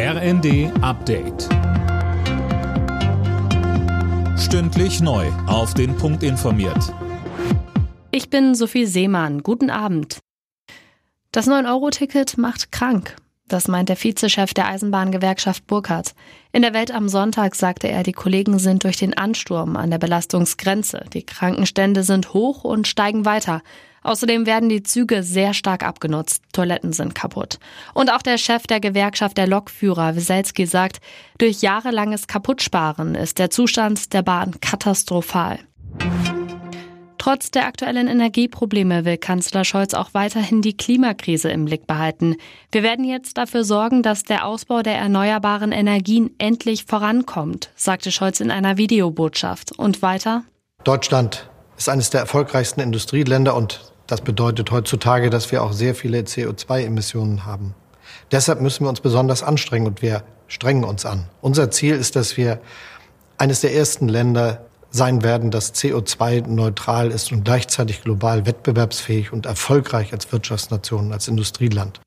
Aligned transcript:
RND 0.00 0.70
Update. 0.80 1.48
Stündlich 4.38 5.00
neu. 5.00 5.26
Auf 5.48 5.74
den 5.74 5.96
Punkt 5.96 6.22
informiert. 6.22 6.94
Ich 8.12 8.30
bin 8.30 8.54
Sophie 8.54 8.86
Seemann. 8.86 9.42
Guten 9.42 9.70
Abend. 9.70 10.20
Das 11.32 11.48
9-Euro-Ticket 11.48 12.38
macht 12.38 12.70
krank. 12.70 13.16
Das 13.48 13.66
meint 13.66 13.88
der 13.88 13.96
Vizechef 13.96 14.54
der 14.54 14.68
Eisenbahngewerkschaft 14.68 15.66
Burkhardt. 15.66 16.14
In 16.52 16.62
der 16.62 16.74
Welt 16.74 16.92
am 16.92 17.08
Sonntag 17.08 17.56
sagte 17.56 17.88
er, 17.88 18.04
die 18.04 18.12
Kollegen 18.12 18.60
sind 18.60 18.84
durch 18.84 18.98
den 18.98 19.18
Ansturm 19.18 19.76
an 19.76 19.90
der 19.90 19.98
Belastungsgrenze. 19.98 21.06
Die 21.12 21.26
Krankenstände 21.26 22.04
sind 22.04 22.34
hoch 22.34 22.62
und 22.62 22.86
steigen 22.86 23.24
weiter. 23.24 23.62
Außerdem 24.02 24.46
werden 24.46 24.68
die 24.68 24.82
Züge 24.82 25.22
sehr 25.22 25.54
stark 25.54 25.84
abgenutzt. 25.84 26.42
Toiletten 26.52 26.92
sind 26.92 27.14
kaputt. 27.14 27.58
Und 27.94 28.12
auch 28.12 28.22
der 28.22 28.38
Chef 28.38 28.66
der 28.66 28.80
Gewerkschaft 28.80 29.36
der 29.36 29.46
Lokführer, 29.46 30.16
Wieselski, 30.16 30.66
sagt, 30.66 31.00
durch 31.38 31.62
jahrelanges 31.62 32.26
Kaputtsparen 32.26 33.14
ist 33.14 33.38
der 33.38 33.50
Zustand 33.50 34.12
der 34.12 34.22
Bahn 34.22 34.60
katastrophal. 34.60 35.58
Trotz 37.18 37.50
der 37.50 37.66
aktuellen 37.66 38.06
Energieprobleme 38.06 39.04
will 39.04 39.18
Kanzler 39.18 39.64
Scholz 39.64 39.92
auch 39.92 40.14
weiterhin 40.14 40.62
die 40.62 40.76
Klimakrise 40.76 41.50
im 41.50 41.64
Blick 41.66 41.86
behalten. 41.86 42.36
Wir 42.70 42.82
werden 42.82 43.04
jetzt 43.04 43.36
dafür 43.36 43.64
sorgen, 43.64 44.02
dass 44.02 44.22
der 44.22 44.46
Ausbau 44.46 44.82
der 44.82 44.96
erneuerbaren 44.96 45.72
Energien 45.72 46.30
endlich 46.38 46.84
vorankommt, 46.84 47.70
sagte 47.76 48.12
Scholz 48.12 48.40
in 48.40 48.50
einer 48.50 48.78
Videobotschaft. 48.78 49.76
Und 49.76 50.00
weiter? 50.00 50.44
Deutschland 50.84 51.50
ist 51.78 51.88
eines 51.88 52.10
der 52.10 52.20
erfolgreichsten 52.20 52.80
Industrieländer 52.80 53.54
und 53.54 53.92
das 54.06 54.20
bedeutet 54.20 54.70
heutzutage, 54.70 55.30
dass 55.30 55.50
wir 55.52 55.62
auch 55.62 55.72
sehr 55.72 55.94
viele 55.94 56.20
CO2-Emissionen 56.20 57.46
haben. 57.46 57.74
Deshalb 58.32 58.60
müssen 58.60 58.84
wir 58.84 58.90
uns 58.90 59.00
besonders 59.00 59.42
anstrengen 59.42 59.86
und 59.86 60.02
wir 60.02 60.24
strengen 60.48 60.84
uns 60.84 61.06
an. 61.06 61.28
Unser 61.40 61.70
Ziel 61.70 61.94
ist, 61.94 62.16
dass 62.16 62.36
wir 62.36 62.60
eines 63.36 63.60
der 63.60 63.74
ersten 63.74 64.08
Länder 64.08 64.66
sein 64.90 65.22
werden, 65.22 65.50
das 65.50 65.74
CO2-neutral 65.74 67.10
ist 67.10 67.30
und 67.32 67.44
gleichzeitig 67.44 68.02
global 68.02 68.46
wettbewerbsfähig 68.46 69.32
und 69.32 69.46
erfolgreich 69.46 70.12
als 70.12 70.32
Wirtschaftsnation, 70.32 71.12
als 71.12 71.28
Industrieland. 71.28 72.00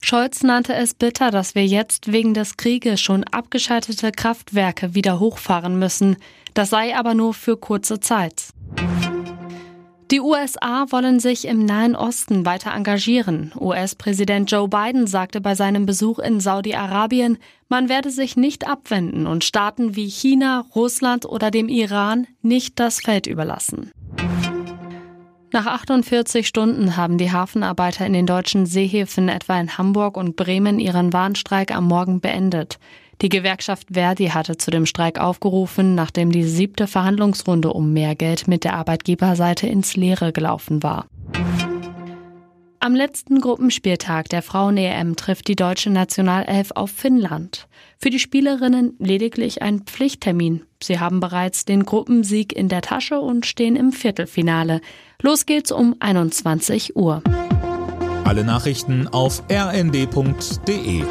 Scholz 0.00 0.44
nannte 0.44 0.74
es 0.74 0.94
bitter, 0.94 1.32
dass 1.32 1.56
wir 1.56 1.66
jetzt 1.66 2.12
wegen 2.12 2.32
des 2.32 2.56
Krieges 2.56 3.00
schon 3.00 3.24
abgeschaltete 3.24 4.12
Kraftwerke 4.12 4.94
wieder 4.94 5.18
hochfahren 5.18 5.78
müssen. 5.78 6.16
Das 6.54 6.70
sei 6.70 6.96
aber 6.96 7.14
nur 7.14 7.34
für 7.34 7.56
kurze 7.56 7.98
Zeit. 7.98 8.52
Die 10.10 10.20
USA 10.20 10.86
wollen 10.88 11.20
sich 11.20 11.46
im 11.46 11.66
Nahen 11.66 11.94
Osten 11.94 12.46
weiter 12.46 12.72
engagieren. 12.72 13.52
US-Präsident 13.60 14.50
Joe 14.50 14.66
Biden 14.66 15.06
sagte 15.06 15.42
bei 15.42 15.54
seinem 15.54 15.84
Besuch 15.84 16.18
in 16.18 16.40
Saudi-Arabien, 16.40 17.36
man 17.68 17.90
werde 17.90 18.10
sich 18.10 18.34
nicht 18.34 18.66
abwenden 18.66 19.26
und 19.26 19.44
Staaten 19.44 19.96
wie 19.96 20.08
China, 20.08 20.64
Russland 20.74 21.26
oder 21.26 21.50
dem 21.50 21.68
Iran 21.68 22.26
nicht 22.40 22.80
das 22.80 23.00
Feld 23.00 23.26
überlassen. 23.26 23.90
Nach 25.52 25.66
48 25.66 26.48
Stunden 26.48 26.96
haben 26.96 27.18
die 27.18 27.30
Hafenarbeiter 27.30 28.06
in 28.06 28.14
den 28.14 28.26
deutschen 28.26 28.64
Seehäfen 28.64 29.28
etwa 29.28 29.60
in 29.60 29.76
Hamburg 29.76 30.16
und 30.16 30.36
Bremen 30.36 30.78
ihren 30.78 31.12
Warnstreik 31.12 31.74
am 31.74 31.86
Morgen 31.86 32.20
beendet. 32.20 32.78
Die 33.20 33.28
Gewerkschaft 33.28 33.88
Verdi 33.92 34.28
hatte 34.28 34.58
zu 34.58 34.70
dem 34.70 34.86
Streik 34.86 35.18
aufgerufen, 35.18 35.96
nachdem 35.96 36.30
die 36.30 36.44
siebte 36.44 36.86
Verhandlungsrunde 36.86 37.72
um 37.72 37.92
mehr 37.92 38.14
Geld 38.14 38.46
mit 38.46 38.62
der 38.62 38.74
Arbeitgeberseite 38.74 39.66
ins 39.66 39.96
Leere 39.96 40.32
gelaufen 40.32 40.82
war. 40.84 41.06
Am 42.80 42.94
letzten 42.94 43.40
Gruppenspieltag 43.40 44.28
der 44.28 44.40
Frauen-EM 44.40 45.16
trifft 45.16 45.48
die 45.48 45.56
deutsche 45.56 45.90
Nationalelf 45.90 46.70
auf 46.76 46.92
Finnland. 46.92 47.66
Für 47.98 48.10
die 48.10 48.20
Spielerinnen 48.20 48.94
lediglich 49.00 49.62
ein 49.62 49.80
Pflichttermin. 49.80 50.62
Sie 50.80 51.00
haben 51.00 51.18
bereits 51.18 51.64
den 51.64 51.84
Gruppensieg 51.84 52.52
in 52.54 52.68
der 52.68 52.82
Tasche 52.82 53.18
und 53.18 53.46
stehen 53.46 53.74
im 53.74 53.90
Viertelfinale. 53.90 54.80
Los 55.20 55.44
geht's 55.44 55.72
um 55.72 55.96
21 55.98 56.94
Uhr. 56.94 57.24
Alle 58.24 58.44
Nachrichten 58.44 59.08
auf 59.08 59.42
rnd.de 59.50 61.02